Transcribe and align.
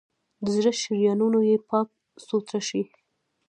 د 0.43 0.45
زړه 0.55 0.71
شریانونه 0.81 1.39
یې 1.49 1.57
پاک 1.69 1.87
سوتره 2.27 2.61
شي. 2.67 2.81